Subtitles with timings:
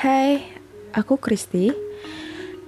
[0.00, 0.40] Hai,
[0.96, 1.68] aku Kristi.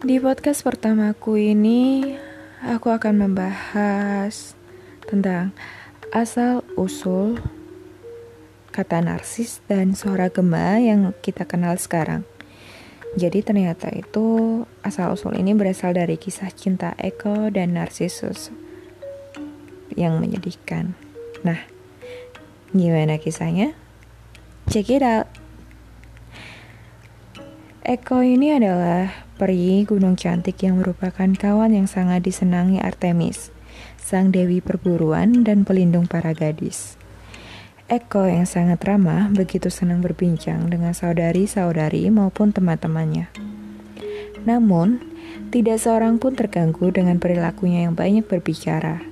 [0.05, 2.13] Di podcast pertamaku ini,
[2.61, 4.53] aku akan membahas
[5.09, 5.57] tentang
[6.13, 7.41] asal-usul
[8.69, 12.29] kata narsis dan suara gema yang kita kenal sekarang.
[13.17, 18.53] Jadi ternyata itu asal-usul ini berasal dari kisah cinta Eko dan Narsisus
[19.97, 20.93] yang menyedihkan.
[21.49, 21.65] Nah,
[22.77, 23.73] gimana kisahnya?
[24.69, 25.42] Check it out.
[27.83, 33.51] Eko ini adalah peri gunung cantik yang merupakan kawan yang sangat disenangi Artemis,
[33.99, 36.95] sang dewi perburuan dan pelindung para gadis.
[37.91, 43.35] Eko yang sangat ramah begitu senang berbincang dengan saudari-saudari maupun teman-temannya.
[44.47, 45.03] Namun,
[45.51, 49.03] tidak seorang pun terganggu dengan perilakunya yang banyak berbicara,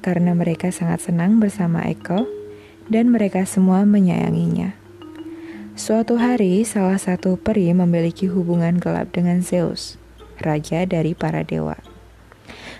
[0.00, 2.24] karena mereka sangat senang bersama Eko
[2.88, 4.79] dan mereka semua menyayanginya.
[5.80, 9.96] Suatu hari, salah satu peri memiliki hubungan gelap dengan Zeus,
[10.36, 11.80] raja dari para dewa.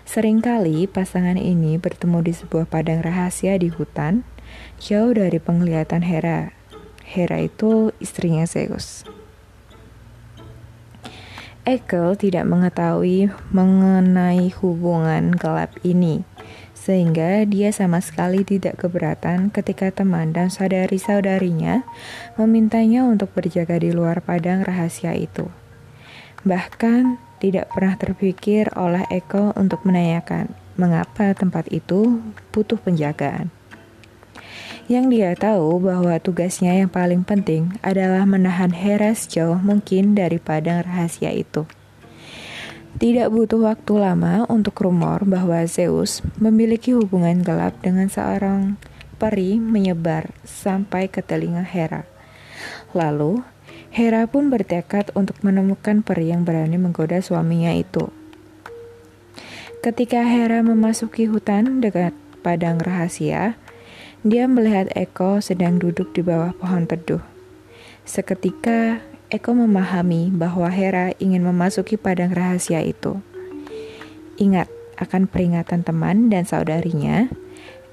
[0.05, 4.21] Seringkali pasangan ini bertemu di sebuah padang rahasia di hutan,
[4.77, 6.53] jauh dari penglihatan Hera.
[7.01, 9.09] Hera itu istrinya Zeus.
[11.65, 16.21] Ekel tidak mengetahui mengenai hubungan gelap ini,
[16.81, 21.85] sehingga dia sama sekali tidak keberatan ketika teman dan saudari-saudarinya
[22.41, 25.53] memintanya untuk berjaga di luar padang rahasia itu.
[26.41, 33.53] Bahkan tidak pernah terpikir oleh Eko untuk menanyakan mengapa tempat itu butuh penjagaan.
[34.89, 40.83] Yang dia tahu bahwa tugasnya yang paling penting adalah menahan Hera sejauh mungkin dari padang
[40.83, 41.69] rahasia itu.
[43.01, 48.77] Tidak butuh waktu lama untuk rumor bahwa Zeus memiliki hubungan gelap dengan seorang
[49.17, 52.05] peri menyebar sampai ke telinga Hera.
[52.93, 53.41] Lalu,
[53.89, 58.13] Hera pun bertekad untuk menemukan peri yang berani menggoda suaminya itu.
[59.81, 62.13] Ketika Hera memasuki hutan dekat
[62.45, 63.57] padang rahasia,
[64.21, 67.25] dia melihat Eko sedang duduk di bawah pohon teduh.
[68.05, 73.23] Seketika, Eko memahami bahwa Hera ingin memasuki padang rahasia itu.
[74.43, 74.67] Ingat
[74.99, 77.31] akan peringatan teman dan saudarinya,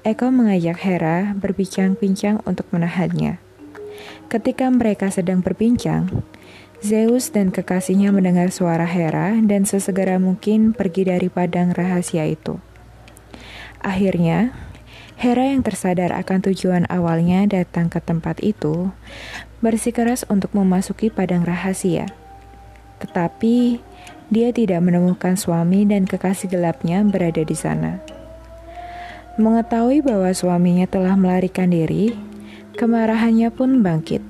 [0.02, 3.38] Eko mengajak Hera berbincang-bincang untuk menahannya.
[4.26, 6.26] Ketika mereka sedang berbincang,
[6.82, 12.58] Zeus dan kekasihnya mendengar suara Hera dan sesegera mungkin pergi dari padang rahasia itu.
[13.78, 14.54] Akhirnya,
[15.18, 18.94] Hera yang tersadar akan tujuan awalnya datang ke tempat itu,
[19.58, 22.06] bersikeras untuk memasuki padang rahasia.
[23.02, 23.78] Tetapi,
[24.28, 28.02] dia tidak menemukan suami dan kekasih gelapnya berada di sana.
[29.38, 32.12] Mengetahui bahwa suaminya telah melarikan diri,
[32.74, 34.20] kemarahannya pun bangkit.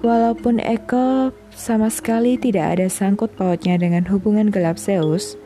[0.00, 5.36] Walaupun Eko sama sekali tidak ada sangkut pautnya dengan hubungan gelap Zeus,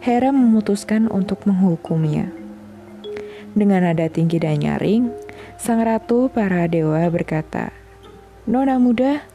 [0.00, 2.30] Hera memutuskan untuk menghukumnya.
[3.52, 5.10] Dengan nada tinggi dan nyaring,
[5.58, 7.74] sang ratu para dewa berkata,
[8.46, 9.26] Nona muda,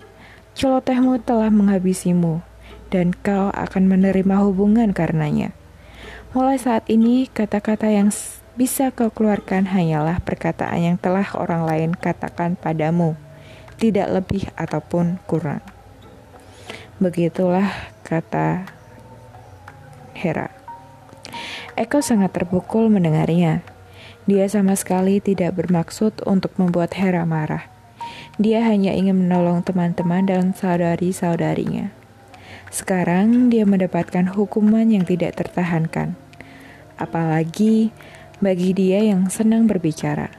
[0.55, 2.39] celotehmu telah menghabisimu,
[2.87, 5.51] dan kau akan menerima hubungan karenanya.
[6.31, 8.09] Mulai saat ini, kata-kata yang
[8.55, 13.19] bisa kau keluarkan hanyalah perkataan yang telah orang lain katakan padamu,
[13.75, 15.61] tidak lebih ataupun kurang.
[17.03, 17.67] Begitulah
[18.07, 18.63] kata
[20.15, 20.53] Hera.
[21.75, 23.72] Eko sangat terpukul mendengarnya.
[24.23, 27.67] Dia sama sekali tidak bermaksud untuk membuat Hera marah.
[28.39, 31.91] Dia hanya ingin menolong teman-teman dan saudari-saudarinya.
[32.71, 36.15] Sekarang dia mendapatkan hukuman yang tidak tertahankan.
[36.95, 37.91] Apalagi
[38.39, 40.31] bagi dia yang senang berbicara.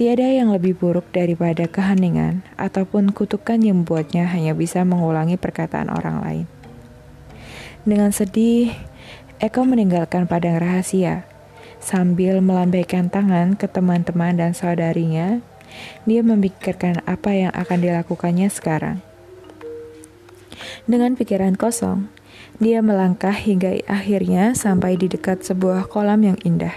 [0.00, 6.16] Tiada yang lebih buruk daripada keheningan ataupun kutukan yang membuatnya hanya bisa mengulangi perkataan orang
[6.24, 6.46] lain.
[7.84, 8.72] Dengan sedih,
[9.38, 11.26] Eko meninggalkan padang rahasia
[11.78, 15.38] Sambil melambaikan tangan ke teman-teman dan saudarinya,
[16.04, 18.98] dia memikirkan apa yang akan dilakukannya sekarang.
[20.88, 22.10] Dengan pikiran kosong,
[22.58, 26.74] dia melangkah hingga akhirnya sampai di dekat sebuah kolam yang indah.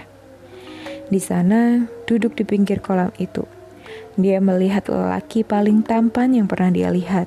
[1.10, 3.44] Di sana, duduk di pinggir kolam itu,
[4.14, 7.26] dia melihat lelaki paling tampan yang pernah dia lihat.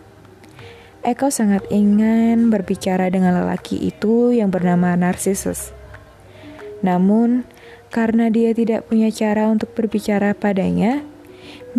[1.06, 5.70] Eko sangat ingin berbicara dengan lelaki itu yang bernama Narcissus.
[6.82, 7.46] Namun,
[7.96, 11.00] karena dia tidak punya cara untuk berbicara padanya,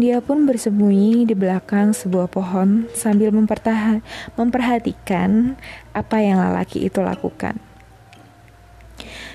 [0.01, 3.29] dia pun bersembunyi di belakang sebuah pohon sambil
[4.33, 5.61] memperhatikan
[5.93, 7.61] apa yang lelaki itu lakukan.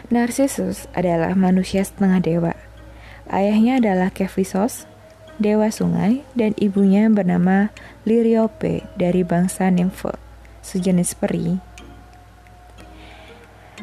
[0.10, 2.54] Narcissus adalah manusia setengah dewa.
[3.30, 4.90] Ayahnya adalah Kephisos,
[5.38, 7.70] dewa sungai, dan ibunya bernama
[8.10, 10.18] Liriope dari bangsa Nymphe,
[10.66, 11.71] sejenis peri.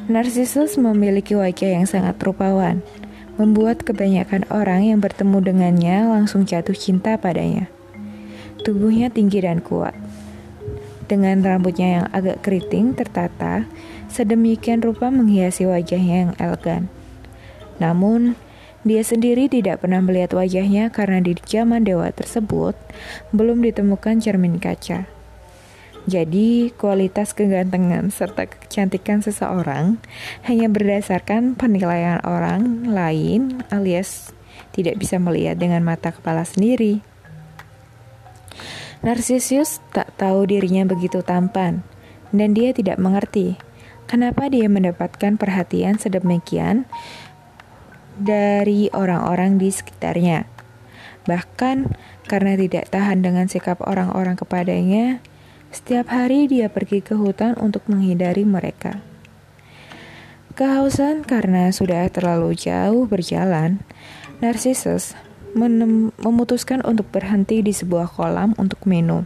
[0.07, 2.87] Narcissus memiliki wajah yang sangat rupawan,
[3.35, 7.67] membuat kebanyakan orang yang bertemu dengannya langsung jatuh cinta padanya.
[8.63, 9.99] Tubuhnya tinggi dan kuat,
[11.09, 13.65] dengan rambutnya yang agak keriting tertata,
[14.13, 16.93] sedemikian rupa menghiasi wajahnya yang elegan.
[17.81, 18.37] Namun,
[18.87, 22.77] dia sendiri tidak pernah melihat wajahnya karena di zaman dewa tersebut
[23.33, 25.18] belum ditemukan cermin kaca.
[26.09, 30.01] Jadi, kualitas kegantengan serta kecantikan seseorang
[30.49, 34.33] hanya berdasarkan penilaian orang lain alias
[34.73, 37.05] tidak bisa melihat dengan mata kepala sendiri.
[39.05, 41.85] Narsisus tak tahu dirinya begitu tampan,
[42.33, 43.61] dan dia tidak mengerti
[44.09, 46.89] kenapa dia mendapatkan perhatian sedemikian
[48.17, 50.49] dari orang-orang di sekitarnya.
[51.29, 51.93] Bahkan
[52.25, 55.21] karena tidak tahan dengan sikap orang-orang kepadanya,
[55.69, 59.01] setiap hari dia pergi ke hutan untuk menghindari mereka.
[60.59, 63.79] Kehausan karena sudah terlalu jauh berjalan,
[64.43, 65.15] Narcissus
[66.19, 69.25] memutuskan untuk berhenti di sebuah kolam untuk minum.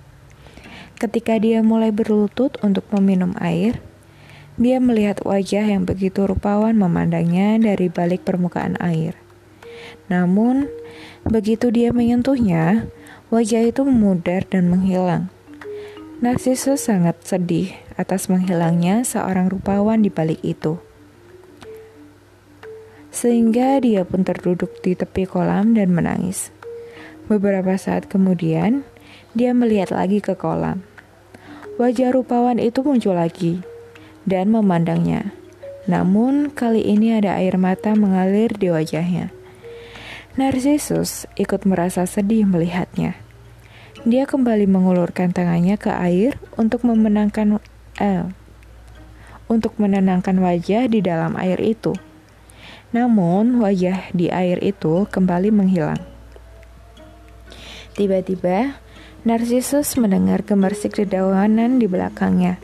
[1.01, 3.83] Ketika dia mulai berlutut untuk meminum air,
[4.55, 9.17] dia melihat wajah yang begitu rupawan memandangnya dari balik permukaan air.
[10.07, 10.69] Namun,
[11.27, 12.87] begitu dia menyentuhnya,
[13.33, 15.33] wajah itu memudar dan menghilang.
[16.23, 20.79] Narcissus sangat sedih atas menghilangnya seorang rupawan di balik itu
[23.13, 26.51] sehingga dia pun terduduk di tepi kolam dan menangis.
[27.29, 28.83] Beberapa saat kemudian,
[29.37, 30.83] dia melihat lagi ke kolam.
[31.77, 33.61] Wajah rupawan itu muncul lagi
[34.25, 35.31] dan memandangnya.
[35.87, 39.31] Namun, kali ini ada air mata mengalir di wajahnya.
[40.35, 43.21] Narcissus ikut merasa sedih melihatnya.
[44.03, 47.63] Dia kembali mengulurkan tangannya ke air untuk memenangkan
[48.03, 48.27] eh,
[49.47, 51.95] untuk menenangkan wajah di dalam air itu.
[52.91, 56.03] Namun, wajah di air itu kembali menghilang.
[57.95, 58.83] Tiba-tiba,
[59.23, 62.59] Narcissus mendengar gemersik dedaunan di belakangnya.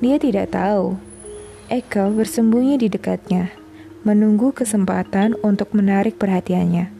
[0.00, 0.96] Dia tidak tahu.
[1.68, 3.52] Echo bersembunyi di dekatnya,
[4.00, 6.93] menunggu kesempatan untuk menarik perhatiannya.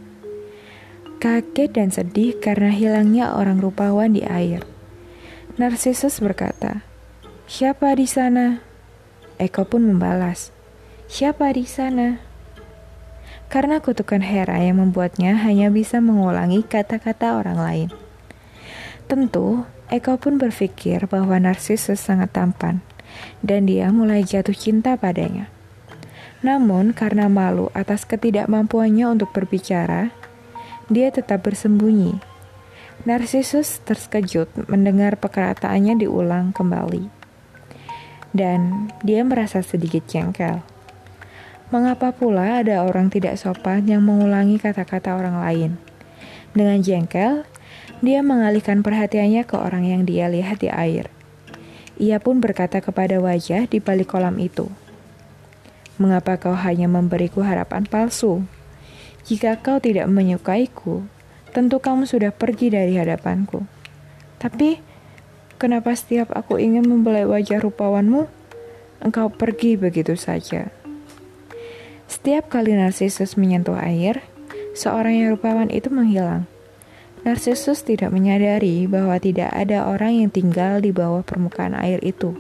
[1.25, 4.61] Kaget dan sedih karena hilangnya orang rupawan di air.
[5.57, 6.85] Narcissus berkata,
[7.49, 8.61] "Siapa di sana?"
[9.41, 10.53] Echo pun membalas,
[11.09, 12.21] "Siapa di sana?"
[13.55, 17.89] karena kutukan Hera yang membuatnya hanya bisa mengulangi kata-kata orang lain.
[19.07, 19.63] Tentu,
[19.95, 22.83] Eko pun berpikir bahwa Narcissus sangat tampan,
[23.47, 25.47] dan dia mulai jatuh cinta padanya.
[26.43, 30.11] Namun, karena malu atas ketidakmampuannya untuk berbicara,
[30.89, 32.21] dia tetap bersembunyi.
[33.05, 37.11] Narcissus terkejut mendengar perkataannya diulang kembali,
[38.33, 40.65] dan dia merasa sedikit jengkel.
[41.75, 45.71] Mengapa pula ada orang tidak sopan yang mengulangi kata-kata orang lain?
[46.55, 47.43] Dengan jengkel,
[47.99, 51.11] dia mengalihkan perhatiannya ke orang yang dia lihat di air.
[51.99, 54.71] Ia pun berkata kepada wajah di balik kolam itu,
[55.99, 58.47] "Mengapa kau hanya memberiku harapan palsu?
[59.25, 61.09] Jika kau tidak menyukaiku,
[61.57, 63.65] tentu kamu sudah pergi dari hadapanku.
[64.37, 64.85] Tapi,
[65.57, 68.29] kenapa setiap aku ingin membelai wajah rupawanmu,
[69.01, 70.69] engkau pergi begitu saja?"
[72.05, 74.21] Setiap kali Narcissus menyentuh air,
[74.77, 76.45] seorang yang rupawan itu menghilang.
[77.25, 82.37] Narcissus tidak menyadari bahwa tidak ada orang yang tinggal di bawah permukaan air itu,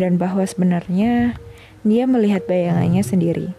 [0.00, 1.36] dan bahwa sebenarnya
[1.84, 3.52] dia melihat bayangannya sendiri.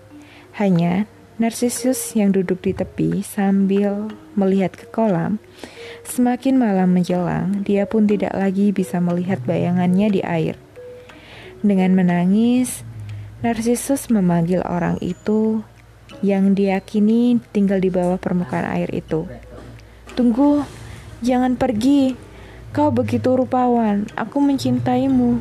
[0.57, 1.05] Hanya
[1.39, 5.39] Narcissus yang duduk di tepi sambil melihat ke kolam.
[6.03, 10.59] Semakin malam menjelang, dia pun tidak lagi bisa melihat bayangannya di air.
[11.63, 12.83] Dengan menangis,
[13.39, 15.63] Narcissus memanggil orang itu
[16.19, 19.23] yang diyakini tinggal di bawah permukaan air itu.
[20.19, 20.67] Tunggu,
[21.23, 22.19] jangan pergi.
[22.75, 25.39] Kau begitu rupawan, aku mencintaimu.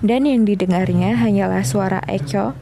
[0.00, 2.56] Dan yang didengarnya hanyalah suara Echo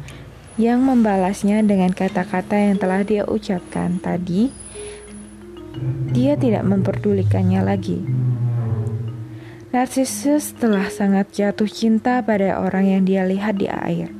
[0.58, 4.50] yang membalasnya dengan kata-kata yang telah dia ucapkan tadi.
[6.10, 8.02] Dia tidak memperdulikannya lagi.
[9.70, 14.10] Narcissus telah sangat jatuh cinta pada orang yang dia lihat di air,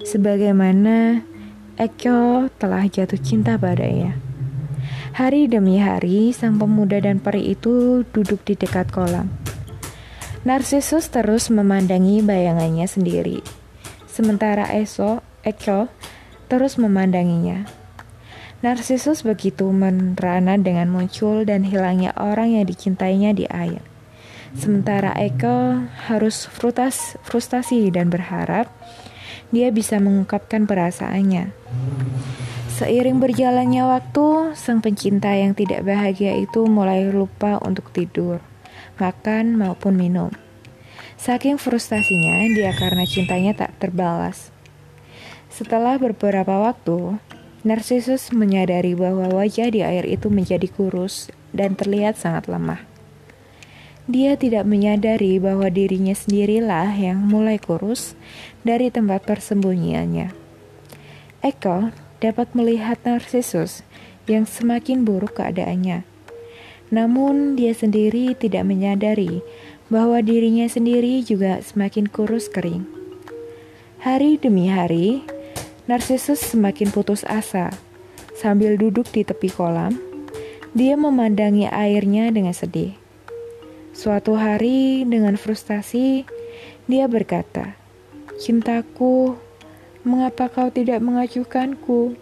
[0.00, 1.20] sebagaimana
[1.74, 4.16] Echo telah jatuh cinta padanya.
[5.18, 9.26] Hari demi hari, sang pemuda dan peri itu duduk di dekat kolam.
[10.46, 13.42] Narcissus terus memandangi bayangannya sendiri,
[14.06, 15.92] sementara Eso, Echo
[16.48, 17.68] terus memandanginya.
[18.64, 23.84] Narsisus begitu merana dengan muncul dan hilangnya orang yang dicintainya di air.
[24.56, 28.72] Sementara Eko harus frutas, frustasi dan berharap
[29.50, 31.50] dia bisa mengungkapkan perasaannya.
[32.74, 38.42] Seiring berjalannya waktu, sang pencinta yang tidak bahagia itu mulai lupa untuk tidur,
[38.98, 40.30] makan maupun minum.
[41.14, 44.53] Saking frustasinya, dia karena cintanya tak terbalas.
[45.54, 47.22] Setelah beberapa waktu,
[47.62, 52.82] Narsisus menyadari bahwa wajah di air itu menjadi kurus dan terlihat sangat lemah.
[54.10, 58.18] Dia tidak menyadari bahwa dirinya sendirilah yang mulai kurus
[58.66, 60.34] dari tempat persembunyiannya.
[61.46, 63.86] Eko dapat melihat Narsisus
[64.26, 66.02] yang semakin buruk keadaannya.
[66.90, 69.38] Namun dia sendiri tidak menyadari
[69.86, 72.84] bahwa dirinya sendiri juga semakin kurus kering.
[74.04, 75.24] Hari demi hari,
[75.84, 77.68] Narsisus semakin putus asa.
[78.32, 80.00] Sambil duduk di tepi kolam,
[80.72, 82.96] dia memandangi airnya dengan sedih.
[83.92, 86.24] Suatu hari, dengan frustasi,
[86.88, 87.76] dia berkata,
[88.40, 89.36] "Cintaku,
[90.08, 92.16] mengapa kau tidak mengacuhkanku?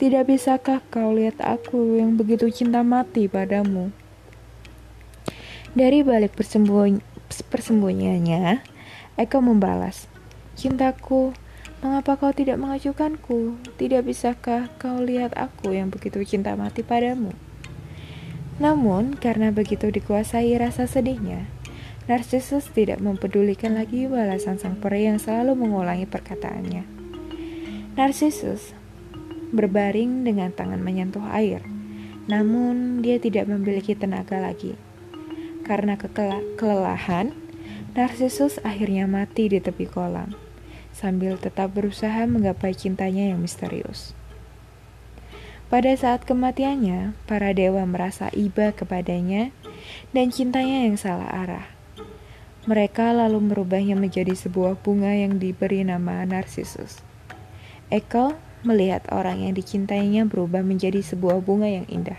[0.00, 3.92] Tidak bisakah kau lihat aku yang begitu cinta mati padamu?"
[5.76, 7.04] Dari balik persembunyi
[7.52, 8.64] persembunyiannya,
[9.20, 10.08] Eko membalas,
[10.56, 11.36] "Cintaku,
[11.78, 13.54] Mengapa kau tidak mengajukanku?
[13.78, 17.30] Tidak bisakah kau lihat aku yang begitu cinta mati padamu?
[18.58, 21.46] Namun, karena begitu dikuasai rasa sedihnya,
[22.10, 26.82] Narcissus tidak mempedulikan lagi balasan sang peri yang selalu mengulangi perkataannya.
[27.94, 28.74] Narcissus
[29.54, 31.62] berbaring dengan tangan menyentuh air,
[32.26, 34.74] namun dia tidak memiliki tenaga lagi.
[35.62, 35.94] Karena
[36.58, 37.30] kelelahan,
[37.94, 40.47] Narcissus akhirnya mati di tepi kolam
[40.98, 44.18] sambil tetap berusaha menggapai cintanya yang misterius.
[45.70, 49.54] Pada saat kematiannya, para dewa merasa iba kepadanya
[50.10, 51.66] dan cintanya yang salah arah.
[52.66, 57.04] Mereka lalu merubahnya menjadi sebuah bunga yang diberi nama Narcissus.
[57.88, 58.34] Eko
[58.66, 62.18] melihat orang yang dicintainya berubah menjadi sebuah bunga yang indah.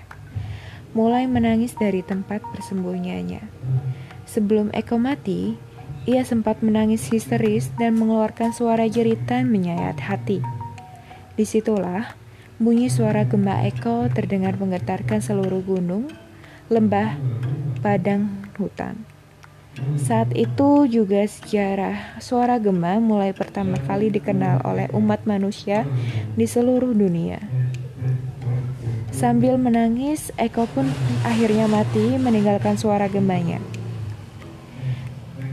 [0.98, 3.46] Mulai menangis dari tempat persembunyiannya.
[4.30, 5.58] Sebelum Eko mati,
[6.08, 10.40] ia sempat menangis histeris dan mengeluarkan suara jeritan menyayat hati.
[11.36, 12.16] Di situlah
[12.60, 16.12] bunyi suara gema Eko terdengar menggetarkan seluruh gunung,
[16.68, 17.16] lembah,
[17.80, 18.28] padang,
[18.60, 19.08] hutan.
[19.96, 25.88] Saat itu juga sejarah suara gema mulai pertama kali dikenal oleh umat manusia
[26.36, 27.40] di seluruh dunia.
[29.16, 30.88] Sambil menangis, Eko pun
[31.28, 33.60] akhirnya mati meninggalkan suara gemanya.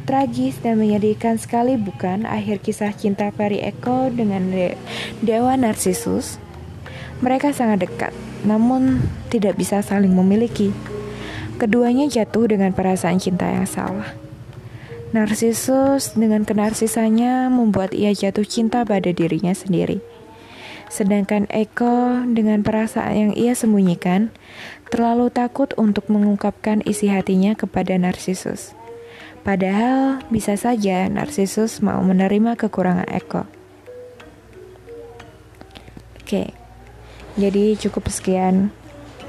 [0.07, 4.79] Tragis dan menyedihkan sekali bukan akhir kisah cinta Peri Eko dengan de
[5.19, 6.39] Dewa Narsisus?
[7.27, 8.15] Mereka sangat dekat,
[8.47, 9.03] namun
[9.35, 10.71] tidak bisa saling memiliki.
[11.59, 14.15] Keduanya jatuh dengan perasaan cinta yang salah.
[15.11, 19.99] Narsisus dengan kenarsisannya membuat ia jatuh cinta pada dirinya sendiri.
[20.87, 24.31] Sedangkan Eko dengan perasaan yang ia sembunyikan
[24.87, 28.86] terlalu takut untuk mengungkapkan isi hatinya kepada Narsisus.
[29.47, 33.47] Padahal bisa saja Narsisus mau menerima kekurangan Eko.
[36.19, 36.51] Oke,
[37.39, 38.75] jadi cukup sekian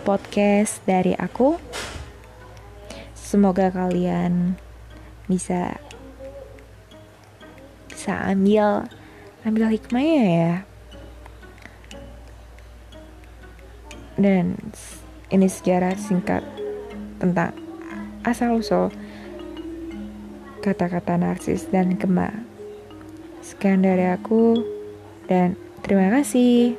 [0.01, 1.61] podcast dari aku.
[3.13, 4.57] Semoga kalian
[5.29, 5.77] bisa
[7.93, 8.89] bisa ambil
[9.45, 10.53] ambil hikmahnya ya.
[14.17, 14.57] Dan
[15.29, 16.41] ini sejarah singkat
[17.21, 17.53] tentang
[18.25, 18.89] asal usul
[20.67, 22.43] kata-kata narsis dan kema.
[23.39, 24.59] Sekian dari aku,
[25.31, 26.75] dan terima kasih.